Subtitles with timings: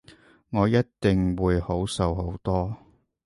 [0.49, 2.75] 我一定會好受好多